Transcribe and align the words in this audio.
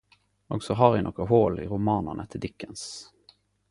Og 0.55 0.63
så 0.67 0.77
har 0.79 0.97
eg 1.01 1.03
nokre 1.09 1.29
hol 1.33 1.61
i 1.67 1.69
romanane 1.77 2.29
til 2.33 2.47
Dickens. 2.47 2.87